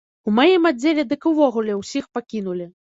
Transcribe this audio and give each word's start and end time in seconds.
У 0.29 0.31
маім 0.37 0.65
аддзеле 0.71 1.07
дык 1.13 1.21
і 1.29 1.33
ўвогуле 1.37 1.79
ўсіх 1.85 2.13
пакінулі. 2.19 2.73